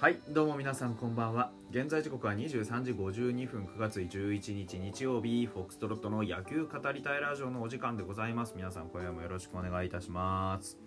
[0.00, 1.50] はいどうも皆さんこんばんは。
[1.72, 8.54] 現在時刻は23時52分9月11日日曜日フォックストロットの野球語りたいラジオのお時間でございます。
[8.56, 10.78] 皆さん今夜もよろしくお願いいたします。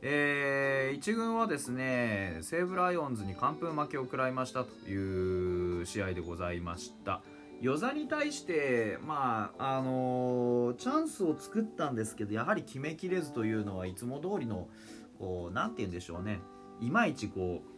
[0.00, 7.20] えー、1軍はですね西武ライオンズに完封負けを食らいましたという試合でございました。
[7.60, 14.66] 與座に対して、まああのーチャンスを作ったんですけどやはり決めきれずというのはいつも通りの
[15.18, 16.40] こうなて言うんでしょうね。
[16.80, 17.75] いまいちこう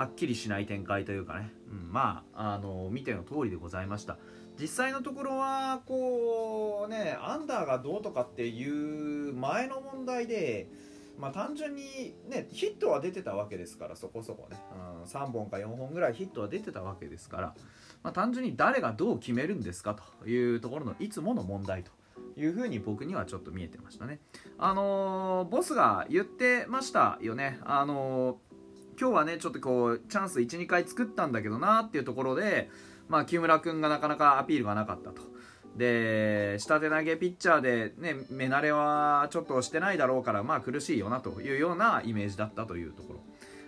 [0.00, 4.16] はっきりしない展開というかね、うん、まああの見ての通りでございました。
[4.58, 10.68] 実際のところはこうねアンダーがどうとかっていう前の問題で
[11.18, 14.56] まあ単純にねヒットは出てたわけですからそこそこね、
[14.94, 17.54] うん、3本か4本ぐらいヒットは出てたわけですから、
[18.02, 21.90] まあ、単純に誰がどう決めるんですかというところのいつもの問題と
[22.38, 24.18] いうふうに僕にはちょっと見えてましたね。
[24.56, 27.58] あのーボスが言ってましたよね。
[27.64, 28.49] あのー
[29.00, 32.68] 今日はねちょっとこうチャンス12回作ったんだけどなっていうところで、
[33.08, 35.22] まあ、木村君がなかなかアピールがなかったと。
[35.76, 43.20] で下手投げピッチャーで、ね、目慣れはちょっとしてないだろうから、まあ、苦しいよなというようなイメージだったというところ。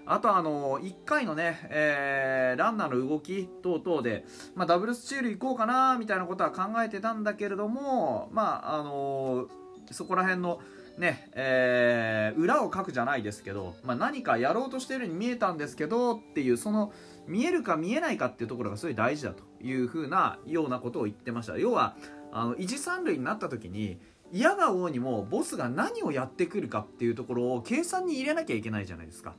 [0.05, 9.47] あとあの1回のね、えーランナーの動き等々で、まあ、ダブルスチール行こうかなみたいなことは考えてたんだけれども、まああの
[9.91, 10.61] そこら辺の
[10.99, 16.93] ねえー裏を書くじゃないですけど、まあ、何かやろうとしているように見えたんですけどっていうその
[17.27, 21.59] 見えるか見えないかっていうところがすごい大事だというふうなようなことを言ってました。
[21.59, 21.97] 要は
[22.33, 24.01] あの一三塁になった時に
[24.33, 29.35] 嫌が王にもボスが何をやってくるかっていうところを計算に入れなきゃいけないじゃないですか。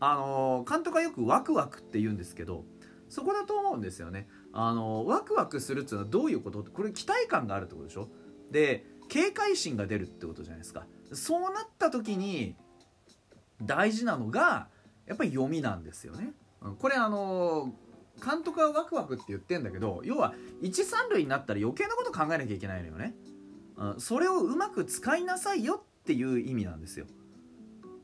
[0.00, 2.64] あの監督はよくワクワクって言うんですけど
[3.08, 4.28] そこだと思うんですよね。
[4.52, 6.64] あのワクワクするっていうのはどういうこと？
[6.64, 8.08] これ期待感があるってことでしょ？
[8.50, 10.86] で警戒心が出るってことじゃないですか。
[11.12, 12.56] そうなった時に
[13.62, 14.68] 大事なのが
[15.06, 16.32] やっぱり読みなんですよね。
[16.62, 17.72] うんこれあの
[18.24, 23.14] 監督はワクワクって言ってんだけど要は一三塁になったら余計なこと考えなきゃいけないのよね、
[23.76, 27.06] うん、それをうまく使いなさいよっていう意味なんですよ。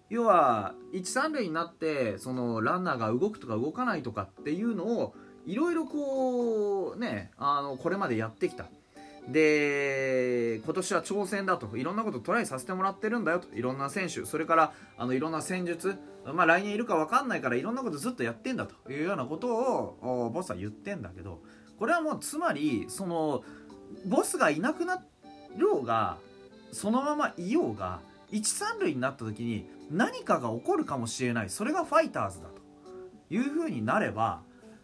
[0.09, 5.15] 要は一三塁になってそのランナーが動くとか動かないとかっていうのを
[5.47, 8.69] いろいろこうねあのこれまでやってきた。
[9.29, 11.77] で今年は挑戦だと。
[11.77, 13.55] いろんなことトライさせてもらってるんだよと。
[13.55, 14.25] いろんな選手。
[14.25, 15.97] それからあのいろんな戦術。
[16.25, 18.93] まあ来年いるか分かんないからいろんなことずっとやってんだと。
[18.93, 21.43] いうようなことをボスは言ってんだけど。
[21.79, 23.43] これはもうつまりその
[24.07, 25.03] ボスがいなくな
[25.57, 26.19] ろうが
[26.73, 28.01] そのままいようが
[28.31, 31.51] 一三塁になった時に何かが起こるかもしれない。
[31.51, 32.61] それがファイターズだと。
[33.33, 34.43] いうふうになれば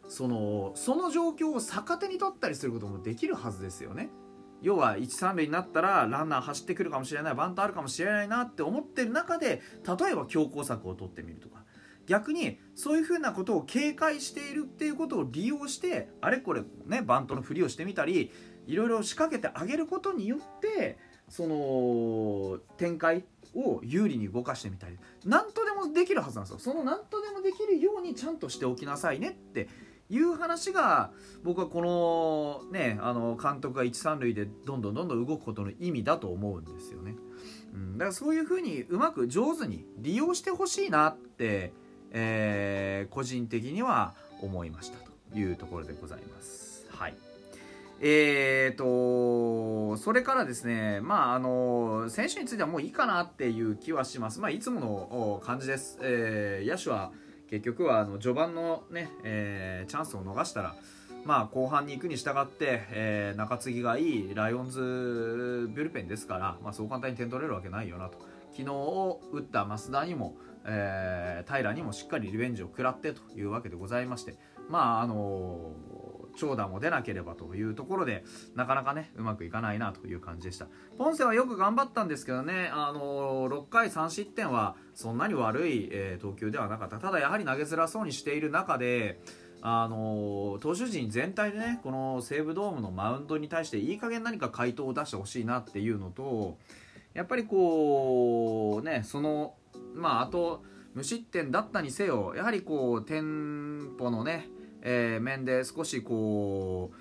[0.08, 4.08] そのその状況を逆手に取ったりすることもできるはずですよね。
[4.62, 11.64] 要は一三塁になったらランナー走ってくるかもしれないバントあるかもしれないなって思ってる中で例えば強攻策を取ってみるとか。
[12.06, 18.30] 逆にそういうふうなことを警戒しているっていうことを利用してあれこれねバントのふりをしてみたり
[18.66, 23.24] いろいろ仕掛けてあげることによってその展開
[23.54, 24.98] を有利に動かしてみたり。
[25.24, 26.58] 何とでもできるはずなんですよ。
[26.58, 29.68] その何とでもできるようにちゃんとしておきなさいねって
[30.08, 31.10] いう話が
[31.42, 37.14] 僕はこのねあの監督が一三塁でどんどんどんどん動くことの意味だと思うんですよね、
[37.74, 41.72] うん、だからそういうふうにうまく上手に利用してほしいなって、
[42.12, 46.86] えー個人的には思いましたというところでございます。
[46.90, 47.14] はい。
[48.00, 57.12] えーとそれからですね、まあ、あの選手についてはもういいかなっていう気はします、まあ、いつもの感じです、えー野手は
[57.50, 60.74] 結局はあの序盤の、ねえーチャンスを逃したら、
[61.24, 68.18] まあ、後半に行くに従って、えー中継ぎがいいライオンズブルペンですから、まあ、そう簡単に点取れるわけないよなと。
[68.50, 74.36] 昨日打った増田にも、えー平にもしっかりリベンジを食らってというわけでございまして
[74.68, 75.72] まああの
[76.36, 78.24] 長打も出なければというところで
[78.54, 80.68] なかなかねうまくいかないなという感じでした。
[80.98, 86.98] ポンセはよく頑張ったんですけどねあの6回3失点はそんなに悪い、えー投球ではなかった。
[86.98, 89.20] ただやはり投げづらそうにしている中で
[89.62, 96.58] あの投手陣全体でねこの西武ドームのマウンドに対していい加減何か回答を出してほしいなっていうのと
[97.14, 99.54] やっぱりこうねその
[99.94, 100.62] まああと
[100.94, 104.48] 無失点だったにせよやはりこうテンポのね、
[104.88, 106.92] えー面で少しこ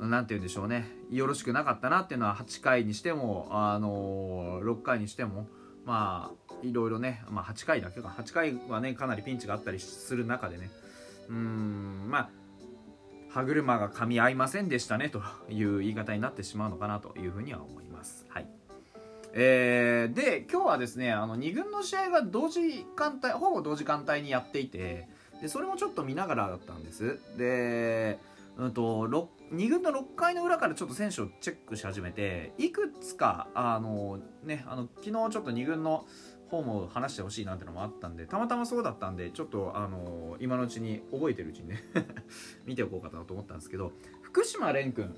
[0.00, 0.88] うなんて言うんでしょうね。
[1.10, 5.46] よろしくなかったなっていうのは8回にしてもあの6回にしても
[5.84, 8.08] まあいろいろね、まあ、8回だけか。
[8.08, 10.70] 8回はねかなりピンチがあったりする中でね。
[11.28, 12.30] うんまあ
[13.30, 18.26] 歯車が噛み合いませんでしたねという言い方になってしまうのかなというふうには思います。
[18.30, 18.48] はい。
[19.32, 25.08] えーで今日はですねあの2軍の試合が同時間帯ほぼ同時間帯にやっていて
[25.40, 27.18] でそれもちょっと見ながらだったんです。
[27.36, 28.18] で
[28.56, 29.06] うんと
[29.52, 36.06] 2軍の6回の裏からちょっと選手をチェックし始めていくつかあのねあの昨日ちょっと2軍の
[36.50, 41.84] 方も話してほしいなってのもあったんでたまたまそうだったんでちょっとあの今のうちに覚えてるうちにね
[42.66, 43.92] 見ておこうかなと思ったんですけど
[44.22, 45.14] 福島蓮君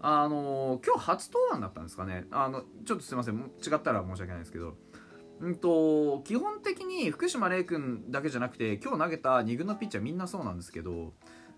[0.00, 2.26] あの今日初登板だったんですかね。
[2.30, 4.76] あのちょっとすいません違ったら申し訳ないですけど
[5.40, 11.12] うんと基本的に福島玲君だけじゃなくて今日投げた2軍のピッチャーみんなそうなんですけど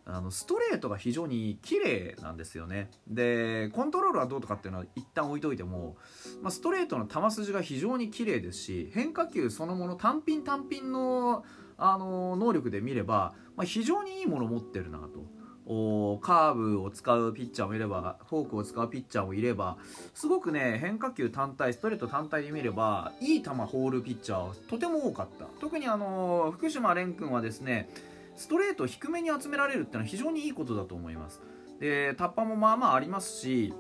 [0.09, 5.97] あのストレートが非常に綺麗なんですよねでコントロールはどうとかっていうのは一旦置いといても、
[6.43, 11.45] まあ、ストレートの球筋が非常に綺麗ですし変化球そのもの単品単品の
[11.79, 15.36] あの能力で見れば、まあ、非常にいいものを持ってるなと。
[15.69, 19.77] おカーブを使うピッチャーもいればフォークを使うピッチャーもいれば
[20.15, 25.47] すごくね変化球単体ストレート単体で見ればいい球放るピッチャーはとても多かった。
[25.61, 27.89] 特にあの福島蓮君はですね
[28.37, 31.41] ストレート低めに集められるっていうのは非常にいいことだと思います。
[31.81, 33.75] でタッパもまあまあありますし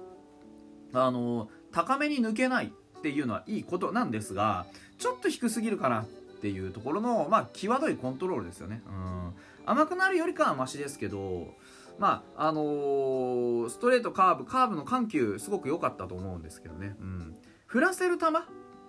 [0.93, 4.67] あの高めに抜けないっていうのはいいことなんですが
[4.99, 6.06] ちょっと低すぎるかなっ
[6.41, 8.82] ていうところのまあ際どいコントロールですよね。
[8.87, 9.32] うん。
[9.67, 11.55] 甘くなるよりかはマシですけど
[11.98, 18.26] まああのー、ストレートカーブカーブの緩急すごく良かったと思うんですけどね、うん、振らせる球？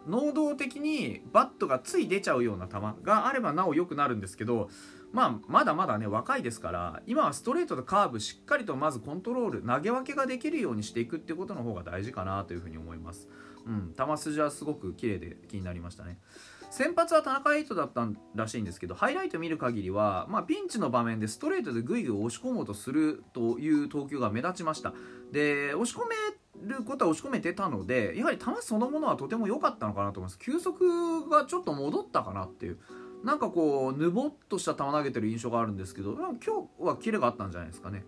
[0.08, 4.70] 能動的にバットがつい出ちゃうような球があればなお良くなるんですけど、
[5.12, 13.28] まあ、まだまだね若いですから今はストレートとカーブしっかりとまずコントロール投げ分けができるようにしていくっていうことの方が大事かなというふうに思います。
[13.66, 16.20] うん、球筋はすごく綺麗で気になりましたね。
[16.70, 24.94] 先発は田中エイトだったらしいんですけどハイライト見る限りは、まあ、ピンチの場面でストレートでぐいぐい押し込もうとするという投球が目立ちました。
[25.32, 30.40] で押し込めることは押し込めてたのでやはり球そのものはとても良かったのかなと思います。
[30.40, 32.80] 球速がちょっと戻ったかなっていう。
[33.24, 36.40] なんかこうぬぼっとした球投げてる印象があるんですけど今日
[36.80, 38.06] はキレがあったんじゃないですかね。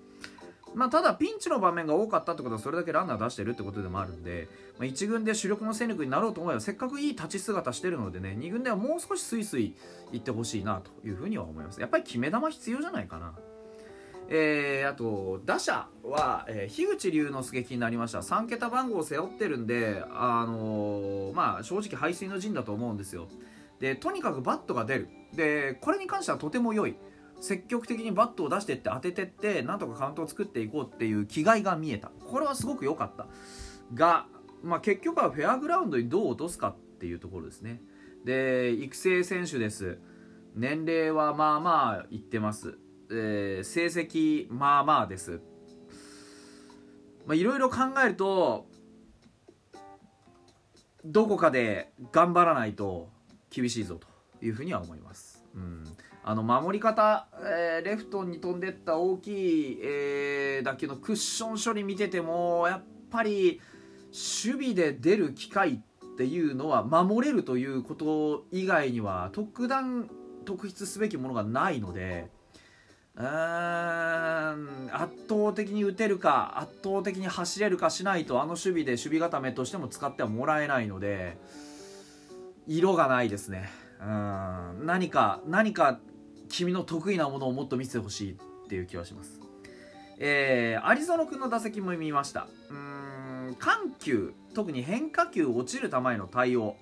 [0.75, 9.75] まあ、ただピンチの場面が多かったってことはそれだけランナー出してるってことでもあるんで、まあ、1軍で主力の戦力になろうと思えばせっかくいい立ち姿してるのでね2軍ではもう少しスイスイ
[10.12, 11.81] いってほしいなというふうには思います。
[11.81, 13.33] やっぱり決め球必要じゃないかな。
[14.31, 18.19] えー、あと打者は、えー、樋口龍之介気になりました。
[18.19, 23.27] 3桁番号を背負ってるんで、あのー、まあ、正直排水の陣だと思うんですよ。
[23.80, 25.10] でとにかくバットが出る。
[25.33, 26.95] でこれに関してはとても良い。
[27.41, 32.09] 積極的にバットを出してって当ててってなんとかカウントを作っていこうっていう気概が見えた。
[32.09, 33.27] これはすごく良かった。
[33.94, 34.27] が、
[34.63, 37.81] まあ、結局はフェアグラウンドにどう落とすかっていうところですね。
[38.25, 40.00] で育成選手です。
[40.56, 42.77] 年齢はまあまあいってます、
[43.09, 45.42] えー、成績まあまあです。
[47.31, 48.68] いろいろ考えると
[51.06, 53.09] どこかで頑張らないと
[53.50, 54.07] 厳しいぞと。
[54.41, 55.83] いうふうには思います、うん。
[56.24, 59.27] あの守り方、えー、レフトに飛んでった大き
[59.74, 63.62] い、えー、打球のクッション処理見ててもやっぱり
[64.07, 70.09] 守備で出る機会っていうのは守れるということ以外には特段
[70.45, 72.30] 特筆すべきものがないので
[73.16, 73.25] うん
[74.92, 81.37] 圧倒的に打てるか圧倒的に走れるかしないとあの守備で守備固めとしても使ってはもらえないので
[82.68, 83.69] 色がないですね。
[83.99, 85.99] うん何か何か
[86.49, 89.39] 君の得意なものをもっと見せてほしいっていう気はします。
[90.19, 92.47] えー、アリゾノ君の打席も見ました。
[92.69, 96.75] うん、緩急、特に変化球落ちる球への対応。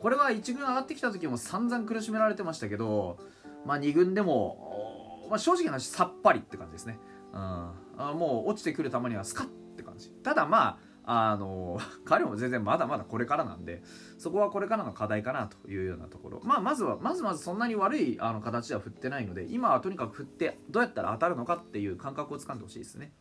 [0.00, 3.18] これは1軍上がってきた時も散々苦しめられてましたけど、
[3.66, 6.98] まあ、2軍でも、まあ、正直な話さっぱりって感じですね。
[7.32, 10.10] うん、あもう落ちてくる球にはスカッって感じ。
[10.22, 10.78] ただまあ、
[11.10, 13.82] あの 彼も全然まだまだこれからなんで
[14.18, 23.14] そこはこれからの課題かなというようなところ、まあ、まずはまずまずそんなに悪いあの形では振ってないので今はとにかく振ってどうやったら当たるのかっていう感覚をつかんでほしいですね。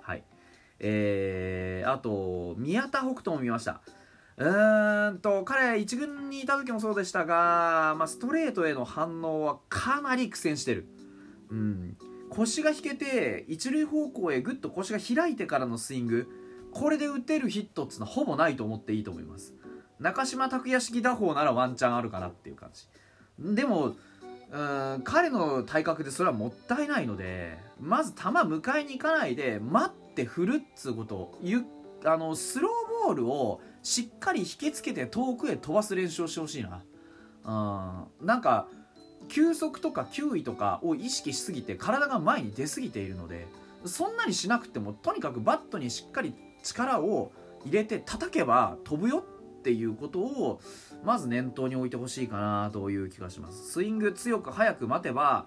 [0.00, 0.24] はい。
[0.78, 3.82] えー、あと宮田北斗も見ました。
[4.36, 10.86] うーんと彼1軍にいた時もそうでしたが、まあ、ストレートへの反応はかなり苦戦してる。
[11.50, 11.96] うん。
[12.30, 16.43] 腰が引けて一塁方向へぐっと腰が開いてからのスイング。
[16.74, 19.54] これで打てるヒットっつうのはほぼないと思っていいと思います。
[20.00, 22.86] 中島拓也式打法ならワンチャンあるかなっていう感じ。
[23.54, 23.94] でも
[24.50, 24.58] う
[24.98, 31.64] ん彼の体格でそれはもったいないのでまず球迎えに行かないで待って振るっつうことゆ
[32.04, 36.82] あのスローボールをしっかり引きつけて遠くへ飛ばす練習をしてほしいな。
[38.20, 38.68] うんなんか
[39.28, 43.46] 球速とか球威とかを意識しすぎて体が前に出すぎているので
[43.86, 46.34] そんなにしなくてもとにかくバットにしっかり
[46.64, 47.32] 力を
[47.64, 49.24] 入れて叩けば飛ぶよ
[49.58, 50.60] っていうことを
[51.04, 53.72] まず念頭に置いてほしいかなという気がします。
[53.72, 55.46] スイング強く早く待てば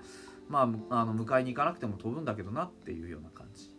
[0.49, 3.69] まあ、あの迎えに行かなくても飛ぶんだけどなっていうような感じ。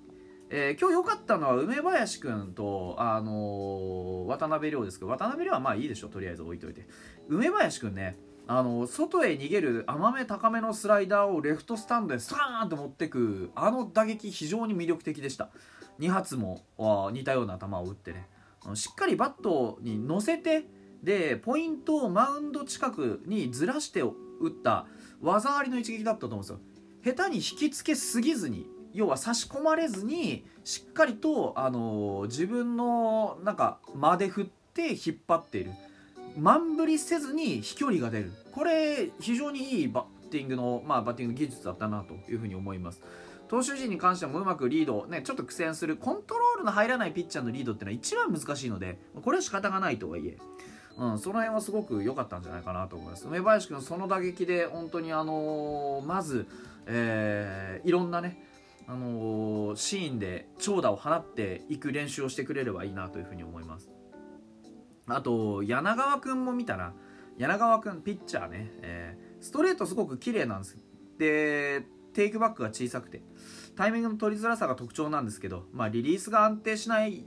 [0.50, 6.86] えー、今日良かったのは梅林君と、あのー、渡辺亮ですけど渡辺亮はまあいいでしょとりあえず置いといて。
[7.28, 8.16] 梅林君ね
[8.46, 15.50] あの外へ逃げる甘め高めのスライダーをレフトスタンドでスーンと持ってくあの打撃非常に魅力的でした。
[15.98, 16.62] 2発も
[17.12, 18.26] 似たような球を打ってね。
[18.74, 20.66] しっかりバットに乗せて
[21.02, 24.10] でポイントをマウンド近くにずらして打
[24.48, 24.86] った
[25.20, 26.60] 技ありの一撃だったと思うんですよ。
[27.04, 35.72] 下手に引きつけすぎずに要は差し込まれずにしっかりと、あの自分のなんか間で振って引っ張っている。
[36.36, 38.32] 満振りせずに飛距離が出る。
[38.52, 43.00] これ非常にいいバッティングの、まあ、バッティング技術だったなというふうに思います。
[43.48, 50.36] 投手陣に関してもうまくリード、ね、ちょっと苦戦するコントロールの入らないピッチャーのリードっていうのは一番難しいのでこれは仕方がないとはいえ
[50.98, 53.26] うん、その辺はすごく良かったんじゃないかなと思います。
[53.28, 56.48] 梅林君その打撃で本当にあのー、まず、
[56.86, 58.42] えー、いろんなね
[58.88, 63.90] あのー、シーンで長打を放っていく練習をしてくれればいいなというふうに思います。
[65.06, 66.92] あと柳川君も見たら
[67.38, 70.76] 柳川君ピッチャーね、えー、ストレートすごく綺麗なんです。
[71.16, 71.84] で
[72.18, 73.22] テイクバックが小さくて。
[73.76, 77.22] タイミングの取りづらさが特徴なんですけど、まあ、リリースが安定しない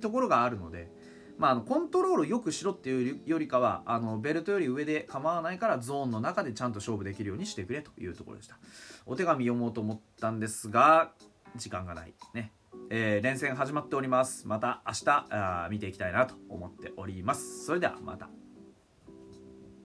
[0.00, 0.90] ところがあるので、
[1.36, 8.56] まあ、あのコントロールよくしろっていうよりかはあのベルトより上で構わないからゾーンの中でちゃんと勝負できるようにしてくれというところでした。
[9.04, 11.12] お手紙読もうと思ったんですが
[11.56, 12.54] 時間がないね。
[12.88, 14.48] えー、連戦始まっております。
[14.48, 17.66] また明日あ見ていきたいなと思っております。
[17.66, 18.30] それではまた。